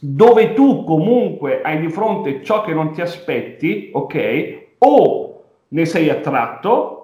dove 0.00 0.54
tu 0.54 0.84
comunque 0.84 1.60
hai 1.62 1.78
di 1.78 1.90
fronte 1.90 2.42
ciò 2.42 2.62
che 2.62 2.72
non 2.72 2.92
ti 2.92 3.02
aspetti, 3.02 3.90
ok? 3.92 4.66
O 4.78 5.42
ne 5.68 5.84
sei 5.84 6.08
attratto 6.08 6.96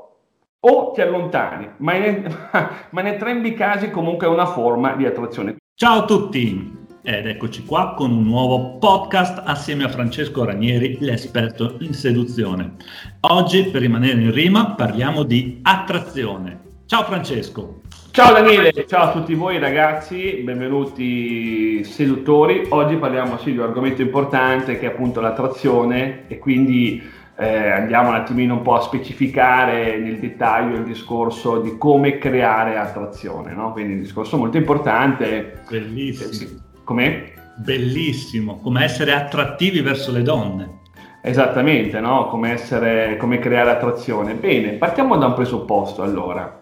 o 0.58 0.90
ti 0.92 1.00
allontani, 1.02 1.68
ma 1.78 1.94
in, 1.94 2.24
ma 2.90 3.00
in 3.00 3.06
entrambi 3.06 3.48
i 3.48 3.54
casi 3.54 3.90
comunque 3.90 4.26
è 4.26 4.30
una 4.30 4.46
forma 4.46 4.94
di 4.94 5.06
attrazione. 5.06 5.56
Ciao 5.74 6.00
a 6.00 6.04
tutti! 6.04 6.84
Ed 7.02 7.26
eccoci 7.26 7.64
qua 7.64 7.94
con 7.94 8.10
un 8.10 8.24
nuovo 8.24 8.78
podcast 8.78 9.40
assieme 9.44 9.84
a 9.84 9.88
Francesco 9.88 10.44
Ranieri, 10.44 10.96
l'esperto 10.98 11.76
in 11.80 11.94
seduzione. 11.94 12.74
Oggi, 13.20 13.66
per 13.66 13.82
rimanere 13.82 14.20
in 14.20 14.32
rima, 14.32 14.74
parliamo 14.74 15.22
di 15.22 15.60
attrazione. 15.62 16.58
Ciao 16.86 17.04
Francesco! 17.04 17.82
Ciao 18.16 18.32
Daniele, 18.32 18.72
ciao 18.86 19.10
a 19.10 19.12
tutti 19.12 19.34
voi 19.34 19.58
ragazzi, 19.58 20.40
benvenuti 20.42 21.84
seduttori. 21.84 22.64
Oggi 22.70 22.96
parliamo 22.96 23.36
sì, 23.36 23.52
di 23.52 23.58
un 23.58 23.64
argomento 23.64 24.00
importante 24.00 24.78
che 24.78 24.86
è 24.86 24.88
appunto 24.94 25.20
l'attrazione 25.20 26.26
e 26.26 26.38
quindi 26.38 27.02
eh, 27.36 27.72
andiamo 27.72 28.08
un 28.08 28.14
attimino 28.14 28.54
un 28.54 28.62
po' 28.62 28.76
a 28.76 28.80
specificare 28.80 29.98
nel 29.98 30.18
dettaglio 30.18 30.78
il 30.78 30.84
discorso 30.84 31.60
di 31.60 31.76
come 31.76 32.16
creare 32.16 32.78
attrazione, 32.78 33.52
no? 33.52 33.72
Quindi 33.72 33.92
un 33.92 34.00
discorso 34.00 34.38
molto 34.38 34.56
importante. 34.56 35.60
Bellissimo. 35.68 36.58
Com'è? 36.84 37.34
Bellissimo, 37.58 38.60
come 38.60 38.82
essere 38.82 39.12
attrattivi 39.12 39.82
verso 39.82 40.10
le 40.10 40.22
donne. 40.22 40.78
Esattamente, 41.20 42.00
no? 42.00 42.28
Come, 42.28 42.52
essere, 42.52 43.18
come 43.18 43.38
creare 43.40 43.72
attrazione. 43.72 44.32
Bene, 44.32 44.70
partiamo 44.70 45.18
da 45.18 45.26
un 45.26 45.34
presupposto 45.34 46.00
allora. 46.00 46.60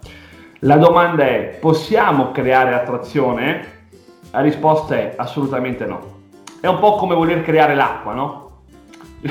La 0.64 0.78
domanda 0.78 1.26
è, 1.26 1.58
possiamo 1.60 2.30
creare 2.30 2.72
attrazione? 2.72 3.82
La 4.30 4.40
risposta 4.40 4.96
è 4.96 5.12
assolutamente 5.14 5.84
no. 5.84 6.22
È 6.58 6.66
un 6.66 6.78
po' 6.78 6.94
come 6.94 7.14
voler 7.14 7.42
creare 7.42 7.74
l'acqua, 7.74 8.14
no? 8.14 8.62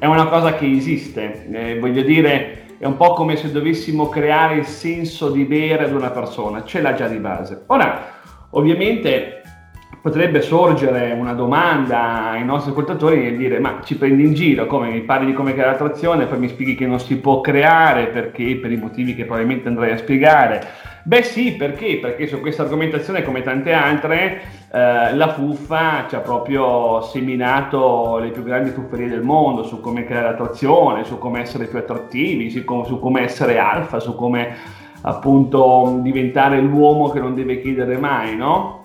è 0.00 0.04
una 0.04 0.26
cosa 0.26 0.54
che 0.54 0.68
esiste, 0.68 1.46
eh, 1.48 1.78
voglio 1.78 2.02
dire, 2.02 2.74
è 2.76 2.86
un 2.86 2.96
po' 2.96 3.12
come 3.12 3.36
se 3.36 3.52
dovessimo 3.52 4.08
creare 4.08 4.56
il 4.56 4.66
senso 4.66 5.30
di 5.30 5.44
bere 5.44 5.84
ad 5.84 5.92
una 5.92 6.10
persona, 6.10 6.64
ce 6.64 6.80
l'ha 6.80 6.94
già 6.94 7.06
di 7.06 7.18
base. 7.18 7.62
Ora, 7.68 8.14
ovviamente 8.50 9.35
potrebbe 10.00 10.40
sorgere 10.40 11.12
una 11.12 11.32
domanda 11.32 12.30
ai 12.30 12.44
nostri 12.44 12.70
ascoltatori 12.70 13.26
e 13.26 13.36
dire 13.36 13.58
ma 13.58 13.80
ci 13.84 13.96
prendi 13.96 14.24
in 14.24 14.34
giro, 14.34 14.66
come 14.66 14.90
mi 14.90 15.00
parli 15.00 15.26
di 15.26 15.32
come 15.32 15.52
creare 15.52 15.72
attrazione, 15.74 16.26
poi 16.26 16.38
mi 16.38 16.48
spieghi 16.48 16.74
che 16.74 16.86
non 16.86 17.00
si 17.00 17.16
può 17.18 17.40
creare 17.40 18.06
perché 18.06 18.56
per 18.56 18.70
i 18.70 18.76
motivi 18.76 19.14
che 19.14 19.24
probabilmente 19.24 19.68
andrei 19.68 19.92
a 19.92 19.96
spiegare. 19.96 20.66
Beh 21.02 21.22
sì, 21.22 21.52
perché? 21.52 21.98
Perché 22.00 22.26
su 22.26 22.40
questa 22.40 22.62
argomentazione 22.62 23.22
come 23.22 23.42
tante 23.42 23.72
altre 23.72 24.40
eh, 24.72 25.14
la 25.14 25.32
fuffa 25.32 26.06
ci 26.08 26.16
ha 26.16 26.18
proprio 26.18 27.00
seminato 27.02 28.18
le 28.18 28.30
più 28.30 28.42
grandi 28.42 28.70
fufferie 28.70 29.08
del 29.08 29.22
mondo 29.22 29.62
su 29.62 29.80
come 29.80 30.04
creare 30.04 30.28
attrazione, 30.28 31.04
su 31.04 31.18
come 31.18 31.40
essere 31.40 31.66
più 31.66 31.78
attrattivi, 31.78 32.50
su 32.50 32.64
come, 32.64 32.84
su 32.86 32.98
come 32.98 33.22
essere 33.22 33.58
alfa, 33.58 34.00
su 34.00 34.16
come 34.16 34.54
appunto 35.02 36.00
diventare 36.02 36.60
l'uomo 36.60 37.10
che 37.10 37.20
non 37.20 37.36
deve 37.36 37.60
chiedere 37.60 37.96
mai, 37.98 38.34
no? 38.34 38.80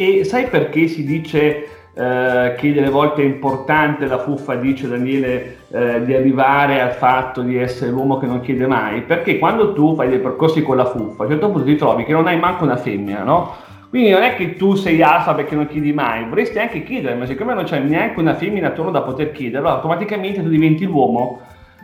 E 0.00 0.22
sai 0.22 0.46
perché 0.46 0.86
si 0.86 1.04
dice 1.04 1.66
eh, 1.92 2.54
che 2.56 2.72
delle 2.72 2.88
volte 2.88 3.22
è 3.22 3.24
importante, 3.24 4.06
la 4.06 4.20
fuffa 4.20 4.54
dice 4.54 4.86
Daniele, 4.86 5.56
eh, 5.72 6.04
di 6.04 6.14
arrivare 6.14 6.80
al 6.80 6.92
fatto 6.92 7.40
di 7.42 7.56
essere 7.56 7.90
l'uomo 7.90 8.18
che 8.18 8.26
non 8.26 8.40
chiede 8.40 8.68
mai? 8.68 9.02
Perché 9.02 9.40
quando 9.40 9.72
tu 9.72 9.96
fai 9.96 10.08
dei 10.08 10.20
percorsi 10.20 10.62
con 10.62 10.76
la 10.76 10.84
fuffa, 10.84 11.24
a 11.24 11.26
un 11.26 11.32
certo 11.32 11.50
punto 11.50 11.64
ti 11.64 11.74
trovi 11.74 12.04
che 12.04 12.12
non 12.12 12.28
hai 12.28 12.38
manco 12.38 12.62
una 12.62 12.76
femmina, 12.76 13.24
no? 13.24 13.56
Quindi 13.88 14.10
non 14.10 14.22
è 14.22 14.36
che 14.36 14.54
tu 14.54 14.76
sei 14.76 15.02
alfa 15.02 15.34
perché 15.34 15.56
non 15.56 15.66
chiedi 15.66 15.92
mai, 15.92 16.28
vorresti 16.28 16.60
anche 16.60 16.84
chiedere, 16.84 17.16
ma 17.16 17.26
siccome 17.26 17.54
non 17.54 17.64
c'è 17.64 17.80
neanche 17.80 18.20
una 18.20 18.36
femmina 18.36 18.68
attorno 18.68 18.92
da 18.92 19.02
poter 19.02 19.32
chiedere, 19.32 19.58
allora 19.58 19.74
automaticamente 19.74 20.40
tu 20.44 20.48
diventi 20.48 20.84
l'uomo 20.84 21.40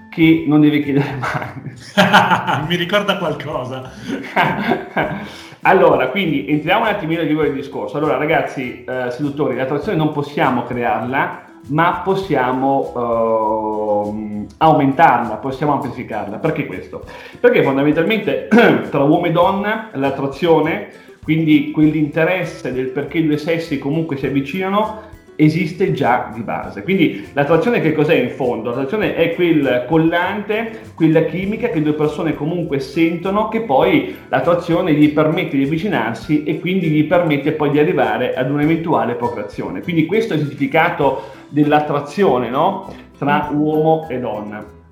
che 0.09 0.45
non 0.47 0.61
deve 0.61 0.81
chiedere 0.83 1.19
mai. 1.19 2.63
Mi 2.69 2.77
ricorda 2.77 3.19
qualcosa. 3.19 3.91
allora, 5.67 6.09
quindi 6.09 6.47
entriamo 6.49 6.83
un 6.83 6.89
attimino 6.89 7.23
di 7.23 7.33
il 7.33 7.55
discorso. 7.55 7.97
Allora, 7.97 8.19
ragazzi, 8.19 8.85
eh, 8.85 9.11
seduttori, 9.11 9.57
l'attrazione 9.57 9.97
non 9.97 10.13
possiamo 10.13 10.65
crearla, 10.65 11.43
ma 11.69 12.03
possiamo 12.05 12.93
eh, 12.95 14.47
aumentarla, 14.59 15.37
possiamo 15.37 15.73
amplificarla. 15.73 16.37
Perché 16.37 16.67
questo? 16.67 17.05
Perché 17.41 17.63
fondamentalmente 17.63 18.49
tra 18.91 19.03
uomo 19.05 19.25
e 19.25 19.33
donna 19.33 19.89
l'attrazione, 19.95 20.89
quindi 21.23 21.71
quell'interesse 21.71 22.71
del 22.71 22.89
perché 22.89 23.25
due 23.25 23.39
sessi 23.39 23.79
comunque 23.79 24.19
si 24.19 24.27
avvicinano, 24.27 25.01
esiste 25.37 25.93
già 25.93 26.31
di 26.33 26.43
base. 26.43 26.83
Quindi 26.83 27.29
l'attrazione 27.33 27.81
che 27.81 27.93
cos'è 27.93 28.15
in 28.15 28.31
fondo? 28.31 28.71
L'attrazione 28.71 29.15
è 29.15 29.35
quel 29.35 29.85
collante, 29.87 30.81
quella 30.95 31.23
chimica 31.25 31.69
che 31.69 31.83
due 31.83 31.95
persone 31.95 32.35
comunque 32.35 32.81
sentono 32.81 33.49
che 33.49 33.63
poi 33.63 34.15
l'attrazione 34.29 34.93
gli 34.93 35.13
permette 35.13 35.57
di 35.57 35.65
avvicinarsi 35.65 36.45
e 36.45 36.61
quindi 36.61 36.89
gli 36.89 37.05
permette 37.05 37.53
poi 37.53 37.71
di 37.71 37.79
arrivare 37.79 38.35
ad 38.35 38.51
un'eventuale 38.51 39.15
procreazione. 39.15 39.83
Quindi 39.83 40.07
questo 40.07 40.35
è 40.35 40.37
il 40.37 40.45
significato 40.45 41.23
dell'attrazione 41.49 42.51
no? 42.51 42.93
tra 43.19 43.51
uomo 43.53 44.07
e 44.09 44.19
donna. 44.19 44.83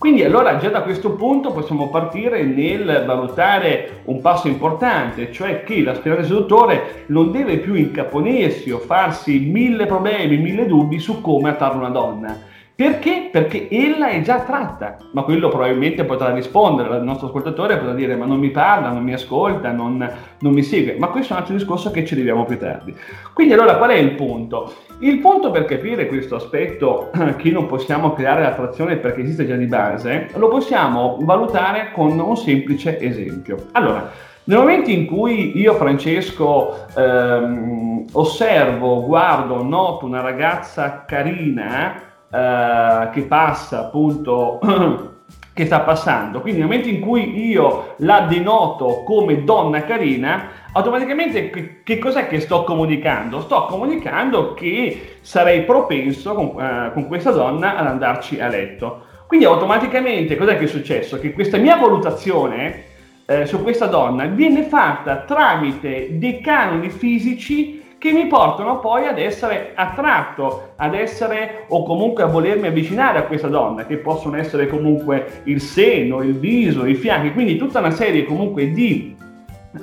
Quindi 0.00 0.24
allora 0.24 0.56
già 0.56 0.70
da 0.70 0.80
questo 0.80 1.10
punto 1.10 1.52
possiamo 1.52 1.90
partire 1.90 2.42
nel 2.42 3.04
valutare 3.06 4.00
un 4.04 4.22
passo 4.22 4.48
importante, 4.48 5.30
cioè 5.30 5.62
che 5.62 5.82
l'aspirante 5.82 6.24
seduttore 6.24 7.04
non 7.08 7.30
deve 7.30 7.58
più 7.58 7.74
incaponirsi 7.74 8.70
o 8.70 8.78
farsi 8.78 9.40
mille 9.40 9.84
problemi, 9.84 10.38
mille 10.38 10.64
dubbi 10.64 10.98
su 10.98 11.20
come 11.20 11.50
attrarre 11.50 11.76
una 11.76 11.90
donna 11.90 12.48
perché? 12.80 13.28
Perché 13.30 13.68
ella 13.70 14.08
è 14.08 14.22
già 14.22 14.40
tratta, 14.40 14.96
ma 15.12 15.20
quello 15.20 15.50
probabilmente 15.50 16.04
potrà 16.04 16.32
rispondere, 16.32 16.96
il 16.96 17.02
nostro 17.02 17.26
ascoltatore 17.26 17.76
potrà 17.76 17.92
dire 17.92 18.16
ma 18.16 18.24
non 18.24 18.38
mi 18.38 18.48
parla, 18.48 18.88
non 18.88 19.02
mi 19.02 19.12
ascolta, 19.12 19.70
non, 19.70 20.10
non 20.38 20.52
mi 20.54 20.62
segue, 20.62 20.96
ma 20.98 21.08
questo 21.08 21.34
è 21.34 21.36
un 21.36 21.42
altro 21.42 21.56
discorso 21.58 21.90
che 21.90 22.06
ci 22.06 22.14
arriviamo 22.14 22.46
più 22.46 22.56
tardi. 22.56 22.96
Quindi 23.34 23.52
allora 23.52 23.76
qual 23.76 23.90
è 23.90 23.96
il 23.96 24.12
punto? 24.12 24.72
Il 25.00 25.18
punto 25.18 25.50
per 25.50 25.66
capire 25.66 26.06
questo 26.06 26.36
aspetto 26.36 27.10
che 27.36 27.50
non 27.50 27.66
possiamo 27.66 28.14
creare 28.14 28.40
l'attrazione 28.40 28.96
perché 28.96 29.20
esiste 29.20 29.46
già 29.46 29.56
di 29.56 29.66
base, 29.66 30.28
lo 30.36 30.48
possiamo 30.48 31.18
valutare 31.20 31.90
con 31.92 32.18
un 32.18 32.36
semplice 32.38 32.98
esempio. 32.98 33.66
Allora, 33.72 34.10
nel 34.44 34.56
momento 34.56 34.88
in 34.88 35.04
cui 35.04 35.58
io, 35.60 35.74
Francesco, 35.74 36.86
ehm, 36.96 38.06
osservo, 38.12 39.04
guardo, 39.04 39.62
noto 39.62 40.06
una 40.06 40.22
ragazza 40.22 41.04
carina, 41.06 42.08
eh, 42.30 43.08
che 43.12 43.22
passa 43.22 43.80
appunto 43.80 44.60
che 45.52 45.66
sta 45.66 45.80
passando. 45.80 46.40
Quindi 46.40 46.60
nel 46.60 46.68
momento 46.68 46.88
in 46.88 47.00
cui 47.00 47.48
io 47.48 47.94
la 47.98 48.20
denoto 48.20 49.02
come 49.04 49.44
donna 49.44 49.84
carina, 49.84 50.48
automaticamente 50.72 51.50
che, 51.50 51.82
che 51.82 51.98
cos'è 51.98 52.28
che 52.28 52.40
sto 52.40 52.64
comunicando? 52.64 53.40
Sto 53.40 53.66
comunicando 53.66 54.54
che 54.54 55.16
sarei 55.20 55.62
propenso 55.64 56.34
con, 56.34 56.46
uh, 56.46 56.92
con 56.92 57.06
questa 57.08 57.32
donna 57.32 57.76
ad 57.76 57.86
andarci 57.86 58.40
a 58.40 58.48
letto. 58.48 59.06
Quindi 59.26 59.46
automaticamente 59.46 60.36
cos'è 60.36 60.56
che 60.56 60.64
è 60.64 60.68
successo? 60.68 61.18
Che 61.18 61.32
questa 61.32 61.56
mia 61.58 61.76
valutazione 61.76 62.84
eh, 63.26 63.46
su 63.46 63.62
questa 63.62 63.86
donna 63.86 64.26
viene 64.26 64.62
fatta 64.62 65.18
tramite 65.18 66.18
dei 66.18 66.40
canoni 66.40 66.90
fisici 66.90 67.79
che 68.00 68.12
mi 68.12 68.26
portano 68.28 68.78
poi 68.78 69.06
ad 69.06 69.18
essere 69.18 69.72
attratto, 69.74 70.72
ad 70.76 70.94
essere 70.94 71.66
o 71.68 71.82
comunque 71.84 72.22
a 72.22 72.28
volermi 72.28 72.68
avvicinare 72.68 73.18
a 73.18 73.24
questa 73.24 73.48
donna, 73.48 73.84
che 73.84 73.98
possono 73.98 74.38
essere 74.38 74.68
comunque 74.68 75.42
il 75.44 75.60
seno, 75.60 76.22
il 76.22 76.38
viso, 76.38 76.86
i 76.86 76.94
fianchi, 76.94 77.34
quindi 77.34 77.58
tutta 77.58 77.78
una 77.78 77.90
serie 77.90 78.24
comunque 78.24 78.70
di 78.70 79.14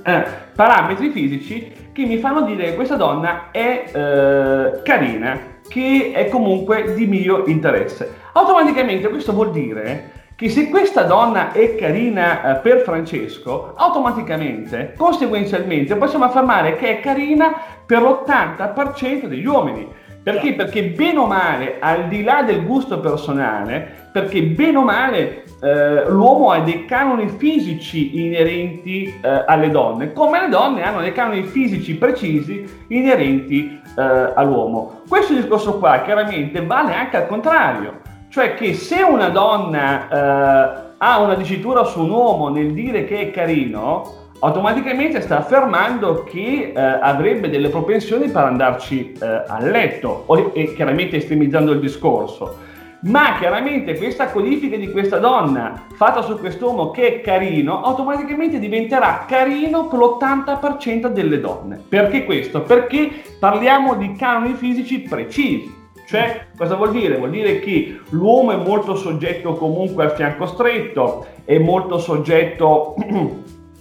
eh, 0.03 0.23
parametri 0.55 1.11
fisici 1.11 1.71
che 1.93 2.05
mi 2.07 2.17
fanno 2.17 2.41
dire 2.41 2.63
che 2.63 2.75
questa 2.75 2.95
donna 2.95 3.51
è 3.51 3.83
eh, 3.93 4.81
carina, 4.81 5.39
che 5.69 6.11
è 6.11 6.27
comunque 6.27 6.95
di 6.95 7.05
mio 7.05 7.45
interesse. 7.45 8.15
Automaticamente 8.33 9.09
questo 9.09 9.31
vuol 9.31 9.51
dire 9.51 10.16
che 10.37 10.49
se 10.49 10.69
questa 10.69 11.01
donna 11.01 11.51
è 11.51 11.73
carina 11.73 12.57
eh, 12.57 12.59
per 12.59 12.81
Francesco, 12.81 13.73
automaticamente, 13.75 14.93
conseguenzialmente, 14.95 15.95
possiamo 15.95 16.25
affermare 16.25 16.75
che 16.75 16.99
è 16.99 16.99
carina 16.99 17.59
per 17.83 18.03
l'80% 18.03 19.25
degli 19.25 19.47
uomini. 19.47 19.87
Perché? 20.21 20.53
Perché 20.53 20.83
bene 20.89 21.17
o 21.17 21.25
male, 21.25 21.77
al 21.79 22.07
di 22.07 22.21
là 22.21 22.43
del 22.43 22.63
gusto 22.63 22.99
personale, 22.99 24.09
perché 24.11 24.43
bene 24.43 24.77
o 24.77 24.83
male 24.83 25.43
eh, 25.59 26.07
l'uomo 26.07 26.51
ha 26.51 26.59
dei 26.59 26.85
canoni 26.85 27.29
fisici 27.29 28.23
inerenti 28.23 29.05
eh, 29.19 29.43
alle 29.47 29.71
donne, 29.71 30.13
come 30.13 30.41
le 30.41 30.49
donne 30.49 30.83
hanno 30.83 30.99
dei 30.99 31.13
canoni 31.13 31.45
fisici 31.45 31.95
precisi 31.95 32.63
inerenti 32.89 33.81
eh, 33.97 34.33
all'uomo. 34.35 35.01
Questo 35.09 35.33
discorso 35.33 35.79
qua 35.79 36.03
chiaramente 36.03 36.63
vale 36.63 36.93
anche 36.93 37.17
al 37.17 37.25
contrario. 37.25 38.06
Cioè 38.29 38.55
che 38.55 38.73
se 38.73 39.01
una 39.01 39.29
donna 39.29 40.09
eh, 40.09 40.95
ha 40.97 41.19
una 41.19 41.35
dicitura 41.35 41.83
su 41.83 42.01
un 42.01 42.09
uomo 42.09 42.49
nel 42.49 42.73
dire 42.73 43.05
che 43.05 43.19
è 43.19 43.31
carino, 43.31 44.25
automaticamente 44.39 45.21
sta 45.21 45.39
affermando 45.39 46.23
che 46.23 46.73
eh, 46.75 46.79
avrebbe 46.79 47.49
delle 47.49 47.69
propensioni 47.69 48.29
per 48.29 48.43
andarci 48.43 49.13
eh, 49.13 49.25
a 49.25 49.57
letto, 49.59 50.23
o, 50.25 50.51
e 50.53 50.73
chiaramente 50.73 51.17
estremizzando 51.17 51.71
il 51.71 51.79
discorso. 51.79 52.65
Ma 52.99 53.37
chiaramente 53.37 53.95
questa 53.95 54.31
codifica 54.31 54.75
di 54.75 54.91
questa 54.91 55.19
donna 55.19 55.83
fatta 55.93 56.23
su 56.23 56.37
quest'uomo 56.39 56.89
che 56.89 57.07
è 57.07 57.21
carino, 57.21 57.83
automaticamente 57.83 58.57
diventerà 58.57 59.25
carino 59.27 59.87
per 59.87 59.99
l'80% 59.99 61.07
delle 61.07 61.39
donne. 61.39 61.79
Perché 61.87 62.25
questo? 62.25 62.61
Perché 62.61 63.09
parliamo 63.39 63.95
di 63.95 64.15
canoni 64.15 64.55
fisici 64.55 65.01
precisi. 65.01 65.76
Cioè, 66.07 66.45
cosa 66.57 66.75
vuol 66.75 66.91
dire? 66.91 67.17
Vuol 67.17 67.31
dire 67.31 67.59
che 67.59 67.99
l'uomo 68.11 68.53
è 68.53 68.55
molto 68.55 68.95
soggetto 68.95 69.55
comunque 69.55 70.05
al 70.05 70.11
fianco 70.11 70.45
stretto, 70.45 71.25
è 71.43 71.57
molto 71.57 71.97
soggetto 71.97 72.95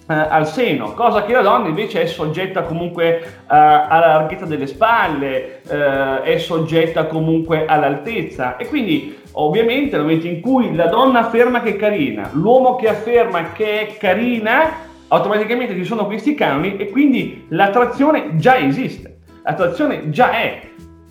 eh, 0.09 0.13
al 0.13 0.49
seno, 0.49 0.93
cosa 0.95 1.25
che 1.25 1.33
la 1.33 1.43
donna 1.43 1.69
invece 1.69 2.03
è 2.03 2.07
soggetta 2.07 2.63
comunque 2.63 3.21
eh, 3.21 3.25
alla 3.47 4.07
larghezza 4.09 4.45
delle 4.45 4.67
spalle, 4.67 5.63
eh, 5.63 6.23
è 6.23 6.39
soggetta 6.39 7.07
comunque 7.07 7.65
all'altezza. 7.65 8.57
E 8.57 8.67
quindi 8.67 9.17
ovviamente 9.35 9.95
nel 9.95 10.05
momento 10.05 10.27
in 10.27 10.41
cui 10.41 10.75
la 10.75 10.89
donna 10.89 11.21
afferma 11.21 11.63
che 11.63 11.75
è 11.75 11.77
carina, 11.77 12.29
l'uomo 12.33 12.75
che 12.75 12.89
afferma 12.89 13.53
che 13.53 13.83
è 13.83 13.97
carina, 13.99 14.85
automaticamente 15.07 15.77
ci 15.77 15.85
sono 15.85 16.07
questi 16.07 16.35
canoni 16.35 16.77
e 16.77 16.91
quindi 16.91 17.47
l'attrazione 17.51 18.35
già 18.35 18.59
esiste, 18.59 19.19
l'attrazione 19.45 20.11
già 20.11 20.33
è 20.33 20.61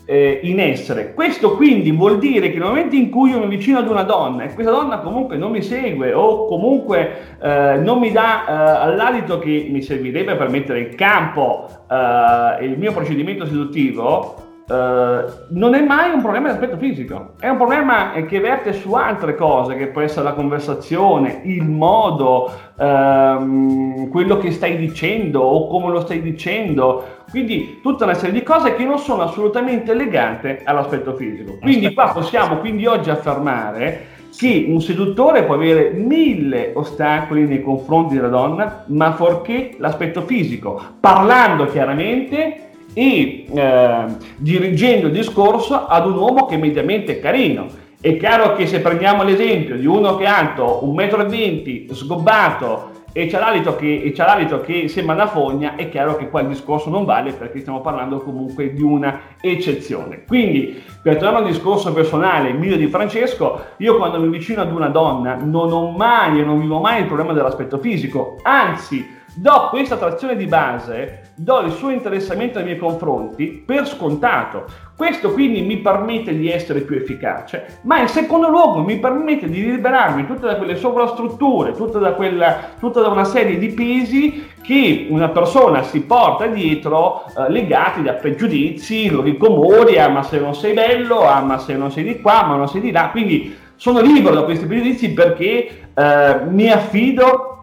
eh, 0.06 0.40
in 0.44 0.60
essere. 0.60 1.12
Questo 1.12 1.56
quindi 1.56 1.90
vuol 1.90 2.18
dire 2.18 2.50
che 2.50 2.58
nel 2.58 2.68
momento 2.68 2.94
in 2.94 3.10
cui 3.10 3.30
io 3.30 3.38
mi 3.38 3.44
avvicino 3.44 3.78
ad 3.78 3.88
una 3.88 4.04
donna 4.04 4.44
e 4.44 4.54
questa 4.54 4.72
donna 4.72 4.98
comunque 5.00 5.36
non 5.36 5.50
mi 5.50 5.62
segue 5.62 6.12
o 6.14 6.46
comunque 6.46 7.36
eh, 7.42 7.76
non 7.82 7.98
mi 7.98 8.12
dà 8.12 8.86
eh, 8.86 8.96
l'alito 8.96 9.38
che 9.38 9.68
mi 9.70 9.82
servirebbe 9.82 10.36
per 10.36 10.48
mettere 10.48 10.80
in 10.80 10.94
campo 10.94 11.68
eh, 11.90 12.64
il 12.64 12.78
mio 12.78 12.92
procedimento 12.92 13.44
seduttivo, 13.44 14.45
Uh, 14.68 15.30
non 15.50 15.74
è 15.74 15.80
mai 15.80 16.12
un 16.12 16.20
problema 16.20 16.48
di 16.48 16.54
aspetto 16.54 16.76
fisico, 16.76 17.34
è 17.38 17.48
un 17.48 17.56
problema 17.56 18.10
che 18.26 18.40
verte 18.40 18.72
su 18.72 18.94
altre 18.94 19.36
cose, 19.36 19.76
che 19.76 19.86
può 19.86 20.00
essere 20.00 20.24
la 20.24 20.32
conversazione, 20.32 21.42
il 21.44 21.62
modo, 21.62 22.50
uh, 22.74 24.08
quello 24.08 24.38
che 24.38 24.50
stai 24.50 24.76
dicendo 24.76 25.40
o 25.40 25.68
come 25.68 25.92
lo 25.92 26.00
stai 26.00 26.20
dicendo, 26.20 27.04
quindi 27.30 27.78
tutta 27.80 28.06
una 28.06 28.14
serie 28.14 28.40
di 28.40 28.42
cose 28.42 28.74
che 28.74 28.84
non 28.84 28.98
sono 28.98 29.22
assolutamente 29.22 29.94
legate 29.94 30.62
all'aspetto 30.64 31.14
fisico. 31.14 31.58
Quindi 31.60 31.94
qua 31.94 32.10
possiamo 32.12 32.56
quindi 32.56 32.86
oggi 32.86 33.10
affermare 33.10 34.14
che 34.36 34.66
un 34.68 34.80
seduttore 34.80 35.44
può 35.44 35.54
avere 35.54 35.92
mille 35.92 36.72
ostacoli 36.74 37.46
nei 37.46 37.62
confronti 37.62 38.16
della 38.16 38.28
donna, 38.28 38.82
ma 38.86 39.12
fuorché 39.12 39.76
l'aspetto 39.78 40.22
fisico, 40.22 40.80
parlando 40.98 41.66
chiaramente 41.66 42.65
e 42.98 43.44
eh, 43.54 44.04
dirigendo 44.36 45.08
il 45.08 45.12
discorso 45.12 45.86
ad 45.86 46.06
un 46.06 46.16
uomo 46.16 46.46
che 46.46 46.54
è 46.54 46.58
mediamente 46.58 47.20
carino. 47.20 47.66
È 48.00 48.16
chiaro 48.16 48.54
che 48.54 48.66
se 48.66 48.80
prendiamo 48.80 49.22
l'esempio 49.22 49.76
di 49.76 49.84
uno 49.84 50.16
che 50.16 50.24
è 50.24 50.28
alto 50.28 50.80
1,20 50.82 51.90
m, 51.90 51.92
sgobbato 51.92 52.94
e 53.12 53.26
c'è, 53.26 53.38
l'alito 53.38 53.76
che, 53.76 54.00
e 54.02 54.12
c'è 54.12 54.24
l'alito 54.24 54.62
che 54.62 54.88
sembra 54.88 55.14
una 55.14 55.26
fogna, 55.26 55.76
è 55.76 55.90
chiaro 55.90 56.16
che 56.16 56.30
qua 56.30 56.40
il 56.40 56.48
discorso 56.48 56.88
non 56.88 57.04
vale 57.04 57.32
perché 57.32 57.60
stiamo 57.60 57.82
parlando 57.82 58.18
comunque 58.18 58.72
di 58.72 58.82
una 58.82 59.20
eccezione. 59.42 60.24
Quindi, 60.26 60.82
per 61.02 61.16
tornare 61.16 61.44
al 61.44 61.50
discorso 61.50 61.92
personale 61.92 62.52
mio 62.52 62.78
di 62.78 62.86
Francesco, 62.86 63.60
io 63.76 63.96
quando 63.98 64.18
mi 64.18 64.26
avvicino 64.26 64.62
ad 64.62 64.72
una 64.72 64.88
donna 64.88 65.34
non 65.34 65.70
ho 65.70 65.90
mai 65.90 66.40
e 66.40 66.44
non 66.44 66.60
vivo 66.60 66.78
mai 66.78 67.00
il 67.00 67.06
problema 67.06 67.34
dell'aspetto 67.34 67.78
fisico, 67.78 68.38
anzi 68.42 69.15
do 69.36 69.68
questa 69.68 69.94
attrazione 69.94 70.34
di 70.34 70.46
base, 70.46 71.32
do 71.34 71.60
il 71.60 71.72
suo 71.72 71.90
interessamento 71.90 72.58
nei 72.58 72.68
miei 72.68 72.78
confronti 72.78 73.62
per 73.64 73.86
scontato. 73.86 74.64
Questo 74.96 75.32
quindi 75.32 75.60
mi 75.60 75.76
permette 75.76 76.34
di 76.34 76.50
essere 76.50 76.80
più 76.80 76.96
efficace, 76.96 77.80
ma 77.82 78.00
in 78.00 78.08
secondo 78.08 78.48
luogo 78.48 78.80
mi 78.80 78.98
permette 78.98 79.46
di 79.46 79.62
liberarmi 79.62 80.26
tutte 80.26 80.46
da 80.46 80.56
quelle 80.56 80.76
sovrastrutture, 80.76 81.72
tutta 81.72 81.98
da, 81.98 82.12
quella, 82.12 82.56
tutta 82.80 83.02
da 83.02 83.08
una 83.08 83.24
serie 83.24 83.58
di 83.58 83.68
pesi 83.68 84.48
che 84.62 85.06
una 85.10 85.28
persona 85.28 85.82
si 85.82 86.00
porta 86.00 86.46
dietro 86.46 87.26
eh, 87.26 87.50
legati 87.50 88.02
da 88.02 88.14
pregiudizi, 88.14 89.10
ricomori, 89.20 89.98
ah 89.98 90.08
ma 90.08 90.22
se 90.22 90.38
non 90.38 90.54
sei 90.54 90.72
bello, 90.72 91.26
ah 91.26 91.42
ma 91.42 91.58
se 91.58 91.76
non 91.76 91.92
sei 91.92 92.04
di 92.04 92.20
qua, 92.22 92.44
ma 92.46 92.56
non 92.56 92.68
sei 92.68 92.80
di 92.80 92.90
là, 92.90 93.10
quindi 93.10 93.54
sono 93.76 94.00
libero 94.00 94.34
da 94.34 94.44
questi 94.44 94.64
pregiudizi 94.64 95.12
perché 95.12 95.90
eh, 95.92 96.40
mi 96.48 96.70
affido 96.70 97.55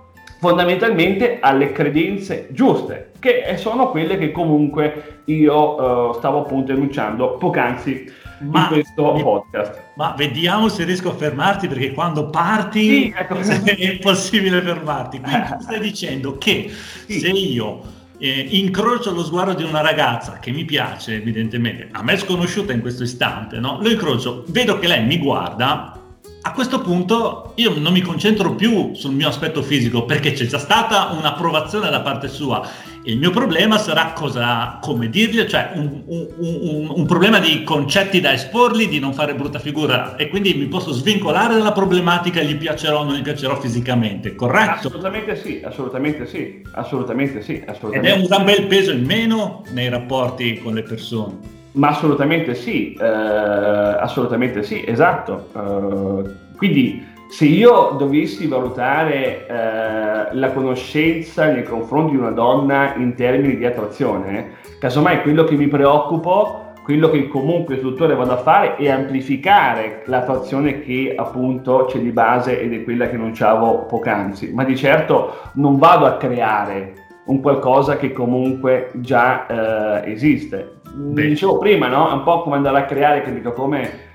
fondamentalmente 0.44 1.38
alle 1.40 1.72
credenze 1.72 2.50
giuste, 2.52 3.12
che 3.18 3.56
sono 3.56 3.92
quelle 3.92 4.18
che 4.18 4.34
comunque 4.34 5.22
io 5.26 6.10
uh, 6.10 6.14
stavo 6.16 6.40
appunto 6.40 6.74
enunciando 6.74 7.38
poc'anzi 7.38 8.12
ma, 8.40 8.64
in 8.64 8.68
questo 8.68 9.14
podcast. 9.14 9.82
Ma 9.96 10.14
vediamo 10.18 10.68
se 10.68 10.84
riesco 10.84 11.12
a 11.12 11.14
fermarti 11.14 11.70
perché 11.70 11.94
quando 11.94 12.30
parti 12.30 12.82
sì, 12.82 13.14
ecco. 13.16 13.36
è 13.40 13.92
impossibile 13.94 14.62
fermarti. 14.62 15.22
Quindi 15.22 15.44
tu 15.48 15.62
stai 15.62 15.80
dicendo 15.80 16.38
che 16.38 16.70
sì. 17.06 17.20
se 17.22 17.30
io 17.30 17.80
eh, 18.18 18.46
incrocio 18.50 19.14
lo 19.14 19.24
sguardo 19.24 19.54
di 19.54 19.64
una 19.64 19.80
ragazza 19.80 20.40
che 20.40 20.52
mi 20.52 20.66
piace 20.66 21.16
evidentemente, 21.16 21.88
a 21.90 22.04
me 22.04 22.18
sconosciuta 22.18 22.74
in 22.74 22.82
questo 22.82 23.04
istante, 23.04 23.60
no? 23.60 23.80
lo 23.82 23.90
incrocio, 23.90 24.44
vedo 24.48 24.78
che 24.78 24.88
lei 24.88 25.06
mi 25.06 25.20
guarda, 25.20 25.98
a 26.46 26.52
questo 26.52 26.82
punto 26.82 27.54
io 27.56 27.80
non 27.80 27.94
mi 27.94 28.02
concentro 28.02 28.54
più 28.54 28.94
sul 28.94 29.14
mio 29.14 29.30
aspetto 29.30 29.62
fisico 29.62 30.04
perché 30.04 30.34
c'è 30.34 30.46
già 30.46 30.58
stata 30.58 31.16
un'approvazione 31.18 31.90
da 31.90 32.02
parte 32.02 32.28
sua. 32.28 32.68
Il 33.04 33.18
mio 33.18 33.32
problema 33.32 33.78
sarà 33.78 34.12
cosa, 34.14 34.78
come 34.82 35.10
dirgli, 35.10 35.46
cioè 35.46 35.72
un, 35.76 36.04
un, 36.06 36.28
un, 36.38 36.94
un, 36.96 37.06
problema 37.06 37.40
di 37.40 37.64
concetti 37.64 38.20
da 38.20 38.34
esporgli, 38.34 38.90
di 38.90 39.00
non 39.00 39.14
fare 39.14 39.36
brutta 39.36 39.60
figura 39.60 40.16
e 40.18 40.28
quindi 40.28 40.54
mi 40.54 40.68
posso 40.68 40.92
svincolare 40.92 41.54
dalla 41.54 41.72
problematica, 41.72 42.42
gli 42.42 42.56
piacerò 42.56 43.02
o 43.02 43.04
non 43.04 43.16
gli 43.16 43.22
piacerò 43.22 43.58
fisicamente, 43.60 44.36
corretto? 44.36 44.88
Assolutamente 44.88 45.36
sì, 45.38 45.62
assolutamente 45.64 46.26
sì, 46.28 46.62
assolutamente 46.74 47.42
sì. 47.42 47.64
Assolutamente. 47.66 48.08
Ed 48.08 48.16
è 48.16 48.22
un 48.22 48.28
gran 48.28 48.46
bel 48.46 48.68
peso 48.68 48.92
in 48.92 49.06
meno 49.06 49.64
nei 49.72 49.88
rapporti 49.88 50.60
con 50.60 50.74
le 50.74 50.84
persone. 50.84 51.62
Ma 51.74 51.90
assolutamente 51.90 52.54
sì, 52.56 52.94
eh, 52.94 53.06
assolutamente 53.06 54.64
sì, 54.64 54.84
esatto. 54.86 55.50
Uh, 55.54 56.30
quindi 56.56 57.12
se 57.34 57.46
io 57.46 57.96
dovessi 57.98 58.46
valutare 58.46 59.48
eh, 59.48 60.36
la 60.36 60.52
conoscenza 60.54 61.52
nei 61.52 61.64
confronti 61.64 62.12
di 62.12 62.18
una 62.18 62.30
donna 62.30 62.94
in 62.96 63.16
termini 63.16 63.58
di 63.58 63.66
attrazione, 63.66 64.52
casomai 64.80 65.24
quello 65.24 65.44
che 65.44 65.56
mi 65.56 65.68
preoccupo, 65.68 66.74
quello 66.84 67.10
che 67.10 67.28
comunque 67.28 67.74
il 67.74 67.82
dottore 67.82 68.14
vado 68.14 68.34
a 68.34 68.38
fare 68.38 68.76
è 68.76 68.88
amplificare 68.88 70.04
l'attrazione 70.06 70.82
che 70.82 71.16
appunto 71.18 71.86
c'è 71.86 71.98
di 71.98 72.12
base 72.12 72.62
ed 72.62 72.72
è 72.72 72.84
quella 72.84 73.10
che 73.10 73.16
annunciavo 73.16 73.86
poc'anzi, 73.86 74.52
ma 74.54 74.64
di 74.64 74.78
certo 74.78 75.50
non 75.54 75.80
vado 75.80 76.06
a 76.06 76.18
creare 76.18 76.94
un 77.26 77.42
qualcosa 77.42 77.98
che 77.98 78.14
comunque 78.14 78.92
già 78.94 80.04
eh, 80.04 80.12
esiste. 80.12 80.82
Beh. 80.94 81.28
Dicevo 81.28 81.58
prima, 81.58 81.88
no? 81.88 82.10
È 82.10 82.14
un 82.14 82.24
po' 82.24 82.44
come 82.44 82.56
andare 82.56 82.78
a 82.78 82.86
creare, 82.86 83.24
capito, 83.24 83.52
come 83.54 84.12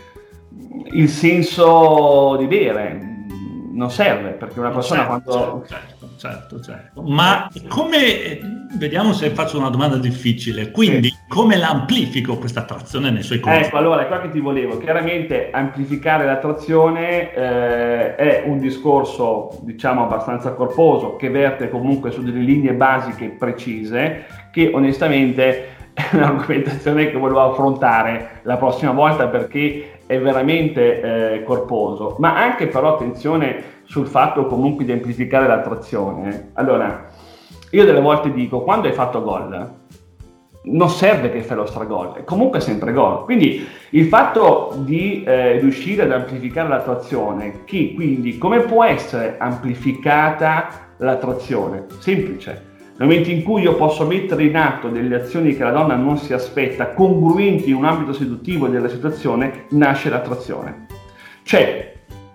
il 0.92 1.08
senso 1.08 2.36
di 2.38 2.46
bere. 2.46 3.06
Non 3.72 3.90
serve, 3.90 4.30
perché 4.30 4.58
una 4.58 4.70
persona 4.70 5.06
certo, 5.06 5.30
quando... 5.30 5.64
Certo, 5.66 6.08
certo, 6.16 6.60
certo. 6.60 7.02
Ma 7.02 7.48
come... 7.68 8.56
Vediamo 8.76 9.14
se 9.14 9.30
faccio 9.30 9.56
una 9.56 9.70
domanda 9.70 9.96
difficile. 9.96 10.70
Quindi, 10.70 11.08
sì. 11.08 11.16
come 11.26 11.56
l'amplifico 11.56 12.36
questa 12.36 12.60
attrazione 12.60 13.10
nei 13.10 13.22
suoi 13.22 13.40
confronti? 13.40 13.68
Ecco, 13.68 13.78
allora, 13.78 14.02
è 14.02 14.06
qua 14.08 14.20
che 14.20 14.30
ti 14.30 14.40
volevo. 14.40 14.76
Chiaramente 14.76 15.48
amplificare 15.50 16.26
l'attrazione 16.26 17.32
eh, 17.32 18.14
è 18.16 18.42
un 18.44 18.58
discorso, 18.58 19.58
diciamo, 19.62 20.02
abbastanza 20.02 20.52
corposo, 20.52 21.16
che 21.16 21.30
verte 21.30 21.70
comunque 21.70 22.10
su 22.10 22.22
delle 22.22 22.40
linee 22.40 22.74
basiche 22.74 23.28
precise, 23.28 24.26
che 24.50 24.70
onestamente 24.74 25.76
è 25.98 26.14
un'argomentazione 26.14 27.10
che 27.10 27.18
volevo 27.18 27.40
affrontare 27.40 28.40
la 28.42 28.56
prossima 28.56 28.92
volta 28.92 29.26
perché 29.26 29.98
è 30.06 30.18
veramente 30.20 31.34
eh, 31.34 31.42
corposo, 31.42 32.14
ma 32.18 32.36
anche 32.36 32.68
però 32.68 32.94
attenzione 32.94 33.76
sul 33.82 34.06
fatto 34.06 34.46
comunque 34.46 34.84
di 34.84 34.92
amplificare 34.92 35.48
l'attrazione. 35.48 36.50
Allora, 36.54 37.08
io 37.70 37.84
delle 37.84 38.00
volte 38.00 38.32
dico, 38.32 38.62
quando 38.62 38.86
hai 38.86 38.94
fatto 38.94 39.22
gol, 39.22 39.76
non 40.62 40.88
serve 40.88 41.30
che 41.30 41.42
fai 41.42 41.56
lo 41.56 41.66
stragol, 41.66 42.14
è 42.14 42.24
comunque 42.24 42.60
sempre 42.60 42.92
gol. 42.92 43.24
Quindi 43.24 43.66
il 43.90 44.06
fatto 44.06 44.74
di 44.78 45.24
eh, 45.24 45.58
riuscire 45.58 46.04
ad 46.04 46.12
amplificare 46.12 46.68
l'attrazione, 46.68 47.64
che 47.64 47.92
quindi 47.94 48.38
come 48.38 48.60
può 48.60 48.84
essere 48.84 49.36
amplificata 49.38 50.68
l'attrazione? 50.98 51.86
Semplice 51.98 52.76
nel 52.98 53.08
momento 53.08 53.30
in 53.30 53.42
cui 53.42 53.62
io 53.62 53.76
posso 53.76 54.04
mettere 54.06 54.44
in 54.44 54.56
atto 54.56 54.88
delle 54.88 55.16
azioni 55.16 55.56
che 55.56 55.62
la 55.62 55.70
donna 55.70 55.94
non 55.94 56.18
si 56.18 56.32
aspetta, 56.32 56.90
congruenti 56.90 57.70
in 57.70 57.76
un 57.76 57.84
ambito 57.84 58.12
seduttivo 58.12 58.68
della 58.68 58.88
situazione, 58.88 59.66
nasce 59.70 60.10
l'attrazione. 60.10 60.86
Cioè, 61.42 61.94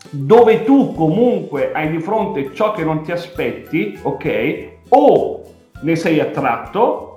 dove 0.09 0.63
tu 0.63 0.93
comunque 0.93 1.71
hai 1.73 1.89
di 1.89 1.99
fronte 1.99 2.51
ciò 2.53 2.71
che 2.71 2.83
non 2.83 3.03
ti 3.03 3.11
aspetti, 3.11 3.97
ok? 4.01 4.71
o 4.95 5.41
ne 5.81 5.95
sei 5.95 6.19
attratto 6.19 7.12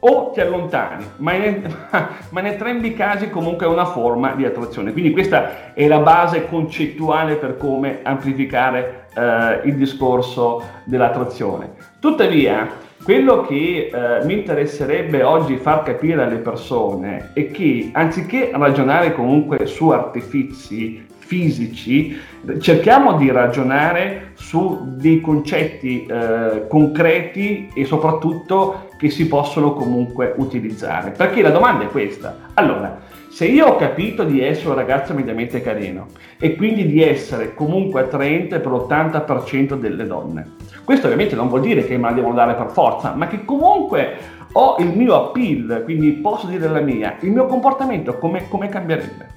o 0.00 0.30
ti 0.32 0.40
allontani, 0.40 1.04
ma 1.16 1.32
in, 1.32 1.62
ma 2.30 2.40
in, 2.40 2.46
entrambi 2.46 2.88
i 2.88 2.94
casi 2.94 3.30
comunque 3.30 3.66
è 3.66 3.68
una 3.68 3.86
forma 3.86 4.34
di 4.34 4.44
attrazione. 4.44 4.92
Quindi 4.92 5.10
questa 5.10 5.72
è 5.74 5.86
la 5.86 5.98
base 5.98 6.46
concettuale 6.48 7.36
per 7.36 7.56
come 7.56 8.00
amplificare 8.02 9.06
eh, 9.14 9.60
il 9.64 9.76
discorso 9.76 10.62
dell'attrazione. 10.84 11.72
Tuttavia, 11.98 12.68
quello 13.02 13.42
che 13.42 13.90
eh, 13.92 14.24
mi 14.24 14.34
interesserebbe 14.34 15.22
oggi 15.22 15.56
far 15.56 15.82
capire 15.82 16.22
alle 16.22 16.36
persone 16.36 17.30
è 17.34 17.50
che 17.50 17.90
anziché 17.92 18.50
ragionare 18.52 19.14
comunque 19.14 19.66
su 19.66 19.88
artifici 19.88 21.06
fisici, 21.28 22.18
cerchiamo 22.58 23.18
di 23.18 23.30
ragionare 23.30 24.32
su 24.34 24.94
dei 24.96 25.20
concetti 25.20 26.06
eh, 26.06 26.66
concreti 26.68 27.68
e 27.74 27.84
soprattutto 27.84 28.87
che 28.98 29.08
si 29.08 29.26
possono 29.26 29.72
comunque 29.72 30.34
utilizzare. 30.36 31.12
Perché 31.12 31.40
la 31.40 31.50
domanda 31.50 31.84
è 31.84 31.88
questa. 31.88 32.36
Allora, 32.54 32.98
se 33.30 33.46
io 33.46 33.66
ho 33.66 33.76
capito 33.76 34.24
di 34.24 34.42
essere 34.42 34.68
un 34.68 34.74
ragazzo 34.74 35.14
mediamente 35.14 35.62
carino 35.62 36.08
e 36.38 36.56
quindi 36.56 36.86
di 36.86 37.02
essere 37.02 37.54
comunque 37.54 38.02
attraente 38.02 38.58
per 38.58 38.72
l'80% 38.72 39.78
delle 39.78 40.06
donne, 40.06 40.56
questo 40.84 41.06
ovviamente 41.06 41.36
non 41.36 41.48
vuol 41.48 41.62
dire 41.62 41.86
che 41.86 41.96
me 41.96 42.08
la 42.08 42.12
devono 42.12 42.34
dare 42.34 42.54
per 42.54 42.68
forza, 42.70 43.14
ma 43.14 43.26
che 43.28 43.44
comunque 43.44 44.16
ho 44.52 44.76
il 44.80 44.88
mio 44.88 45.14
appeal, 45.14 45.82
quindi 45.84 46.10
posso 46.12 46.46
dire 46.46 46.68
la 46.68 46.80
mia, 46.80 47.16
il 47.20 47.30
mio 47.30 47.46
comportamento 47.46 48.18
come, 48.18 48.48
come 48.48 48.68
cambierebbe? 48.68 49.36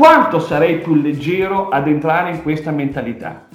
quanto 0.00 0.40
sarei 0.40 0.78
più 0.78 0.94
leggero 0.94 1.68
ad 1.68 1.86
entrare 1.86 2.30
in 2.30 2.42
questa 2.42 2.70
mentalità. 2.70 3.48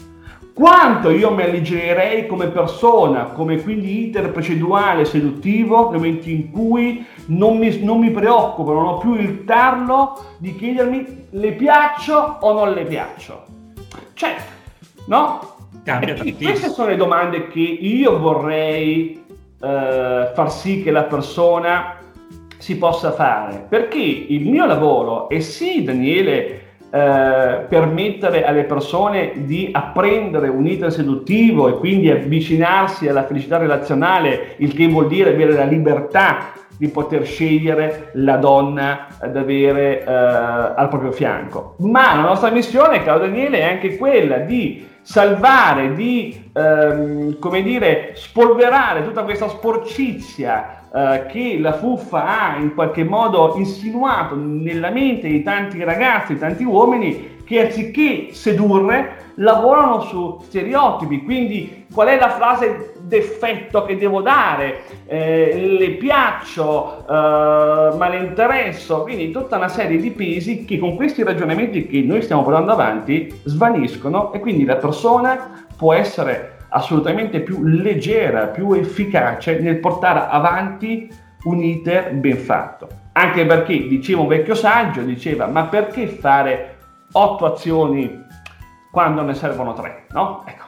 Quanto 0.55 1.09
io 1.09 1.31
mi 1.31 1.43
alleggererei 1.43 2.27
come 2.27 2.47
persona, 2.47 3.25
come 3.25 3.61
quindi 3.61 4.05
iter 4.05 4.31
procedurale 4.31 5.03
seduttivo, 5.03 5.89
nel 5.89 5.99
momento 5.99 6.29
in 6.29 6.49
cui 6.49 7.05
non 7.25 7.57
mi, 7.57 7.83
non 7.83 7.99
mi 7.99 8.09
preoccupo, 8.09 8.71
non 8.71 8.85
ho 8.85 8.97
più 8.99 9.15
il 9.15 9.43
tarlo 9.43 10.37
di 10.37 10.55
chiedermi 10.55 11.27
le 11.31 11.51
piaccio 11.51 12.37
o 12.39 12.53
non 12.53 12.71
le 12.71 12.85
piaccio. 12.85 13.43
Certo, 14.13 14.51
no? 15.07 15.57
queste 16.37 16.69
sono 16.69 16.87
le 16.87 16.95
domande 16.95 17.49
che 17.49 17.59
io 17.59 18.17
vorrei 18.17 19.25
eh, 19.61 20.31
far 20.33 20.51
sì 20.53 20.81
che 20.81 20.91
la 20.91 21.03
persona 21.03 21.97
si 22.57 22.77
possa 22.77 23.11
fare, 23.11 23.65
perché 23.67 23.99
il 23.99 24.47
mio 24.47 24.65
lavoro 24.65 25.27
è 25.27 25.41
sì, 25.41 25.83
Daniele, 25.83 26.64
eh, 26.95 27.65
permettere 27.67 28.45
alle 28.45 28.63
persone 28.63 29.33
di 29.43 29.67
apprendere 29.69 30.47
un 30.47 30.65
iter 30.65 30.93
seduttivo 30.93 31.67
e 31.67 31.77
quindi 31.77 32.09
avvicinarsi 32.09 33.09
alla 33.09 33.25
felicità 33.25 33.57
relazionale, 33.57 34.53
il 34.59 34.73
che 34.73 34.87
vuol 34.87 35.07
dire 35.07 35.31
avere 35.33 35.51
la 35.51 35.65
libertà 35.65 36.53
di 36.77 36.87
poter 36.87 37.25
scegliere 37.25 38.11
la 38.13 38.37
donna 38.37 39.07
da 39.19 39.41
avere 39.41 40.05
eh, 40.05 40.09
al 40.09 40.87
proprio 40.87 41.11
fianco. 41.11 41.75
Ma 41.79 42.15
la 42.15 42.21
nostra 42.21 42.49
missione, 42.49 43.03
caro 43.03 43.19
Daniele, 43.19 43.59
è 43.59 43.73
anche 43.73 43.97
quella 43.97 44.37
di 44.37 44.87
salvare, 45.01 45.93
di 45.95 46.49
ehm, 46.53 47.39
come 47.39 47.61
dire, 47.61 48.11
spolverare 48.13 49.03
tutta 49.03 49.23
questa 49.23 49.49
sporcizia 49.49 50.84
eh, 50.95 51.25
che 51.27 51.57
la 51.59 51.73
fuffa 51.73 52.53
ha 52.53 52.57
in 52.57 52.73
qualche 52.73 53.03
modo 53.03 53.55
insinuato 53.57 54.35
nella 54.37 54.89
mente 54.89 55.27
di 55.27 55.43
tanti 55.43 55.83
ragazzi, 55.83 56.37
tanti 56.37 56.63
uomini 56.63 57.33
che 57.43 57.65
anziché 57.65 58.29
sedurre 58.31 59.33
lavorano 59.35 59.99
su 59.99 60.39
stereotipi, 60.43 61.21
quindi 61.23 61.85
qual 61.93 62.07
è 62.07 62.17
la 62.17 62.29
frase 62.29 62.93
d'effetto 63.01 63.83
che 63.83 63.97
devo 63.97 64.21
dare, 64.21 64.83
eh, 65.05 65.75
le 65.77 65.89
piaccio, 65.91 67.05
eh, 67.05 67.11
ma 67.11 68.07
le 68.09 68.17
interesso, 68.19 69.03
quindi 69.03 69.31
tutta 69.31 69.57
una 69.57 69.67
serie 69.67 69.97
di 69.97 70.11
pesi 70.11 70.63
che 70.63 70.79
con 70.79 70.95
questi 70.95 71.23
ragionamenti 71.23 71.87
che 71.87 72.01
noi 72.03 72.21
stiamo 72.21 72.43
portando 72.43 72.71
avanti 72.71 73.41
svaniscono 73.43 74.31
e 74.31 74.39
quindi 74.39 74.63
la 74.63 74.77
persona 74.77 75.67
può 75.75 75.93
essere 75.93 76.54
assolutamente 76.75 77.39
più 77.39 77.63
leggera, 77.63 78.47
più 78.47 78.73
efficace 78.73 79.59
nel 79.59 79.79
portare 79.79 80.27
avanti 80.29 81.09
un 81.43 81.63
iter 81.63 82.13
ben 82.13 82.37
fatto. 82.37 82.87
Anche 83.13 83.45
perché, 83.45 83.87
diceva 83.87 84.21
un 84.21 84.27
vecchio 84.27 84.55
saggio, 84.55 85.01
diceva, 85.01 85.47
ma 85.47 85.65
perché 85.65 86.07
fare 86.07 86.77
otto 87.13 87.45
azioni 87.45 88.23
quando 88.91 89.21
ne 89.21 89.33
servono 89.33 89.73
tre? 89.73 90.05
No? 90.11 90.43
Ecco. 90.45 90.65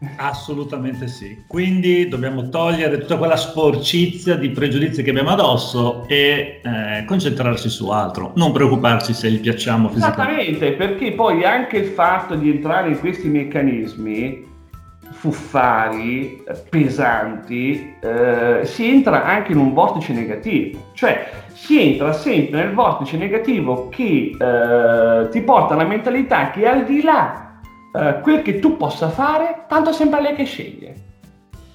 Assolutamente 0.16 1.08
sì. 1.08 1.44
Quindi 1.46 2.08
dobbiamo 2.08 2.48
togliere 2.48 2.98
tutta 2.98 3.16
quella 3.16 3.36
sporcizia 3.36 4.36
di 4.36 4.50
pregiudizi 4.50 5.02
che 5.02 5.10
abbiamo 5.10 5.30
addosso 5.30 6.06
e 6.06 6.60
eh, 6.62 7.04
concentrarsi 7.04 7.68
su 7.68 7.88
altro, 7.90 8.32
non 8.36 8.52
preoccuparci 8.52 9.12
se 9.12 9.30
gli 9.30 9.40
piacciamo 9.40 9.88
fisicamente. 9.88 10.50
Esattamente, 10.50 10.72
perché 10.72 11.12
poi 11.12 11.44
anche 11.44 11.78
il 11.78 11.86
fatto 11.86 12.34
di 12.36 12.48
entrare 12.48 12.90
in 12.90 12.98
questi 12.98 13.28
meccanismi 13.28 14.47
fuffari, 15.18 16.44
pesanti, 16.70 17.96
eh, 18.00 18.60
si 18.62 18.88
entra 18.88 19.24
anche 19.24 19.50
in 19.50 19.58
un 19.58 19.74
vortice 19.74 20.12
negativo, 20.12 20.90
cioè 20.92 21.28
si 21.54 21.80
entra 21.80 22.12
sempre 22.12 22.62
nel 22.62 22.72
vortice 22.72 23.16
negativo 23.16 23.88
che 23.88 24.36
eh, 24.38 25.28
ti 25.28 25.40
porta 25.40 25.74
alla 25.74 25.84
mentalità 25.84 26.50
che 26.50 26.68
al 26.68 26.84
di 26.84 27.02
là 27.02 27.58
eh, 27.92 28.20
quel 28.22 28.42
che 28.42 28.60
tu 28.60 28.76
possa 28.76 29.08
fare, 29.08 29.64
tanto 29.66 29.90
è 29.90 29.92
sempre 29.92 30.22
lei 30.22 30.36
che 30.36 30.44
sceglie. 30.44 30.94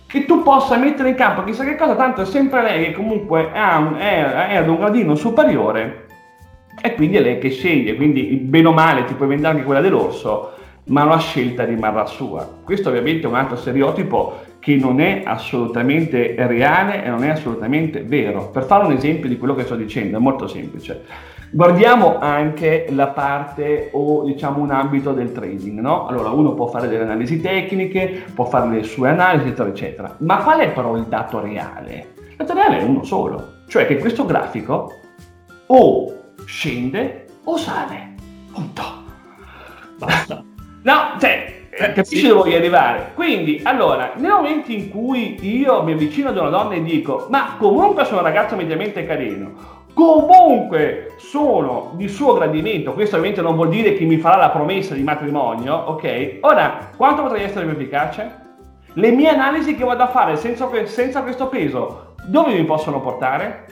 Che 0.07 0.23
tu 0.23 0.41
possa 0.41 0.77
mettere 0.77 1.09
in 1.09 1.15
campo 1.15 1.43
chissà 1.43 1.65
che 1.65 1.75
cosa, 1.75 1.95
tanto 1.95 2.21
è 2.21 2.25
sempre 2.25 2.61
lei 2.61 2.85
che 2.85 2.91
comunque 2.93 3.51
è, 3.51 3.75
un, 3.75 3.95
è, 3.97 4.51
è 4.51 4.55
ad 4.55 4.69
un 4.69 4.77
gradino 4.77 5.15
superiore 5.15 6.05
e 6.81 6.95
quindi 6.95 7.17
è 7.17 7.19
lei 7.19 7.39
che 7.39 7.49
sceglie, 7.49 7.95
quindi 7.95 8.23
bene 8.35 8.69
o 8.69 8.71
male 8.71 9.03
ti 9.03 9.15
puoi 9.15 9.27
vendere 9.27 9.51
anche 9.51 9.65
quella 9.65 9.81
dell'orso, 9.81 10.52
ma 10.85 11.03
la 11.05 11.17
scelta 11.17 11.63
rimarrà 11.63 12.05
sua. 12.05 12.47
Questo 12.63 12.89
ovviamente 12.89 13.25
è 13.25 13.29
un 13.29 13.35
altro 13.35 13.55
stereotipo 13.55 14.41
che 14.59 14.75
non 14.75 14.99
è 15.01 15.23
assolutamente 15.25 16.35
reale 16.37 17.03
e 17.03 17.09
non 17.09 17.23
è 17.23 17.29
assolutamente 17.29 18.03
vero. 18.03 18.49
Per 18.49 18.63
fare 18.63 18.85
un 18.85 18.93
esempio 18.93 19.27
di 19.29 19.37
quello 19.37 19.55
che 19.55 19.63
sto 19.63 19.75
dicendo, 19.75 20.17
è 20.17 20.19
molto 20.19 20.47
semplice. 20.47 21.03
Guardiamo 21.51 22.17
anche 22.17 22.87
la 22.89 23.07
parte 23.07 23.89
o 23.91 24.23
diciamo 24.23 24.59
un 24.59 24.71
ambito 24.71 25.11
del 25.11 25.31
trading, 25.31 25.79
no? 25.79 26.07
Allora 26.07 26.29
uno 26.29 26.53
può 26.53 26.65
fare 26.67 26.87
delle 26.87 27.03
analisi 27.03 27.39
tecniche, 27.41 28.23
può 28.33 28.45
fare 28.45 28.69
le 28.69 28.83
sue 28.83 29.09
analisi, 29.09 29.47
eccetera, 29.47 29.69
eccetera. 29.69 30.15
Ma 30.19 30.37
qual 30.37 30.61
è 30.61 30.71
però 30.71 30.95
il 30.95 31.03
dato 31.03 31.39
reale? 31.39 32.13
Il 32.29 32.35
dato 32.37 32.53
reale 32.53 32.79
è 32.79 32.83
uno 32.83 33.03
solo, 33.03 33.59
cioè 33.67 33.85
che 33.85 33.97
questo 33.97 34.25
grafico 34.25 34.93
o 35.67 36.13
scende 36.45 37.25
o 37.43 37.57
sale. 37.57 38.15
Punto. 38.51 38.83
Basta. 39.99 40.43
No, 40.83 41.15
cioè, 41.19 41.61
eh, 41.69 41.93
capisci 41.93 42.17
sì. 42.17 42.27
dove 42.27 42.43
voglio 42.43 42.57
arrivare? 42.57 43.11
Quindi, 43.13 43.61
allora, 43.63 44.11
nel 44.15 44.31
momento 44.31 44.71
in 44.71 44.89
cui 44.89 45.37
io 45.41 45.81
mi 45.83 45.93
avvicino 45.93 46.29
ad 46.29 46.37
una 46.37 46.49
donna 46.49 46.75
e 46.75 46.83
dico, 46.83 47.27
ma 47.29 47.55
comunque 47.57 48.03
sono 48.03 48.17
un 48.17 48.25
ragazzo 48.25 48.57
mediamente 48.57 49.05
carino, 49.05 49.51
comunque 49.93 51.13
sono 51.17 51.93
di 51.95 52.09
suo 52.09 52.33
gradimento, 52.33 52.91
questo 52.93 53.15
ovviamente 53.15 53.41
non 53.41 53.55
vuol 53.55 53.69
dire 53.69 53.95
che 53.95 54.03
mi 54.03 54.17
farà 54.17 54.35
la 54.35 54.49
promessa 54.49 54.93
di 54.93 55.03
matrimonio, 55.03 55.73
ok? 55.73 56.37
Ora, 56.41 56.89
quanto 56.97 57.21
potrei 57.21 57.43
essere 57.43 57.65
più 57.65 57.75
efficace? 57.75 58.41
Le 58.93 59.11
mie 59.11 59.29
analisi 59.29 59.75
che 59.75 59.85
vado 59.85 60.03
a 60.03 60.07
fare 60.07 60.35
senza, 60.35 60.69
senza 60.83 61.21
questo 61.21 61.47
peso, 61.47 62.15
dove 62.25 62.53
mi 62.53 62.63
possono 62.65 62.99
portare? 62.99 63.65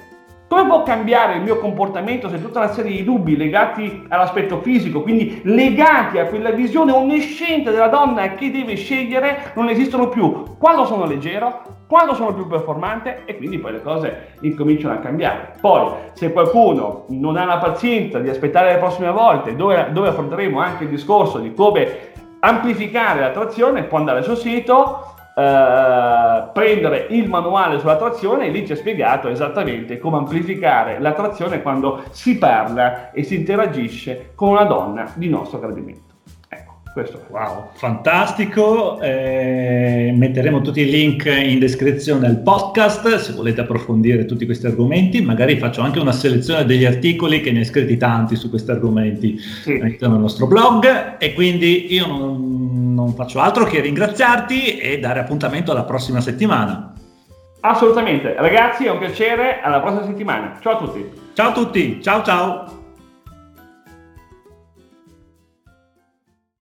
Come 0.51 0.67
può 0.67 0.83
cambiare 0.83 1.35
il 1.35 1.43
mio 1.43 1.59
comportamento 1.59 2.27
se 2.27 2.41
tutta 2.41 2.59
una 2.59 2.73
serie 2.73 2.91
di 2.91 3.05
dubbi 3.05 3.37
legati 3.37 4.03
all'aspetto 4.09 4.59
fisico, 4.59 5.01
quindi 5.01 5.39
legati 5.45 6.19
a 6.19 6.25
quella 6.25 6.51
visione 6.51 6.91
onnisciente 6.91 7.71
della 7.71 7.87
donna 7.87 8.33
che 8.33 8.51
deve 8.51 8.75
scegliere, 8.75 9.53
non 9.55 9.69
esistono 9.69 10.09
più? 10.09 10.57
Quando 10.57 10.83
sono 10.83 11.05
leggero, 11.05 11.61
quando 11.87 12.15
sono 12.15 12.33
più 12.33 12.47
performante 12.47 13.21
e 13.23 13.37
quindi 13.37 13.59
poi 13.59 13.71
le 13.71 13.81
cose 13.81 14.33
incominciano 14.41 14.93
a 14.93 14.97
cambiare. 14.97 15.53
Poi, 15.61 15.93
se 16.11 16.33
qualcuno 16.33 17.05
non 17.11 17.37
ha 17.37 17.45
la 17.45 17.59
pazienza 17.59 18.19
di 18.19 18.27
aspettare 18.27 18.73
le 18.73 18.79
prossime 18.79 19.09
volte, 19.09 19.55
dove, 19.55 19.87
dove 19.93 20.09
affronteremo 20.09 20.59
anche 20.59 20.83
il 20.83 20.89
discorso 20.89 21.37
di 21.37 21.53
come 21.53 22.09
amplificare 22.41 23.21
l'attrazione, 23.21 23.83
può 23.83 23.99
andare 23.99 24.21
sul 24.21 24.35
sito 24.35 25.11
eh, 25.35 26.49
prendere 26.53 27.07
il 27.09 27.27
manuale 27.29 27.79
sulla 27.79 27.97
trazione 27.97 28.47
e 28.47 28.49
lì 28.49 28.63
c'è 28.63 28.75
spiegato 28.75 29.29
esattamente 29.29 29.97
come 29.97 30.17
amplificare 30.17 30.99
la 30.99 31.13
trazione 31.13 31.61
quando 31.61 32.03
si 32.11 32.37
parla 32.37 33.11
e 33.11 33.23
si 33.23 33.35
interagisce 33.35 34.31
con 34.35 34.49
una 34.49 34.63
donna 34.63 35.09
di 35.15 35.29
nostro 35.29 35.59
gradimento. 35.59 36.10
Questo. 36.93 37.25
Wow, 37.29 37.69
fantastico. 37.73 38.99
Eh, 38.99 40.13
metteremo 40.13 40.59
tutti 40.59 40.81
i 40.81 40.89
link 40.89 41.25
in 41.25 41.57
descrizione 41.57 42.27
al 42.27 42.39
podcast 42.39 43.15
se 43.15 43.31
volete 43.31 43.61
approfondire 43.61 44.25
tutti 44.25 44.45
questi 44.45 44.65
argomenti. 44.65 45.21
Magari 45.21 45.57
faccio 45.57 45.81
anche 45.81 45.99
una 45.99 46.11
selezione 46.11 46.65
degli 46.65 46.83
articoli 46.83 47.39
che 47.39 47.53
ne 47.53 47.59
hai 47.59 47.65
scritti 47.65 47.95
tanti 47.95 48.35
su 48.35 48.49
questi 48.49 48.71
argomenti 48.71 49.37
sì. 49.37 49.79
all'interno 49.81 50.15
del 50.15 50.23
nostro 50.23 50.47
blog. 50.47 51.15
E 51.17 51.33
quindi 51.33 51.93
io 51.93 52.07
non, 52.07 52.93
non 52.93 53.13
faccio 53.15 53.39
altro 53.39 53.63
che 53.63 53.79
ringraziarti 53.79 54.77
e 54.77 54.99
dare 54.99 55.21
appuntamento 55.21 55.71
alla 55.71 55.85
prossima 55.85 56.19
settimana. 56.19 56.93
Assolutamente, 57.61 58.35
ragazzi, 58.37 58.85
è 58.85 58.91
un 58.91 58.97
piacere. 58.97 59.61
Alla 59.61 59.79
prossima 59.79 60.05
settimana. 60.05 60.57
Ciao 60.59 60.73
a 60.73 60.77
tutti. 60.77 61.09
Ciao 61.33 61.49
a 61.49 61.53
tutti, 61.53 62.01
ciao 62.01 62.21
ciao. 62.23 62.80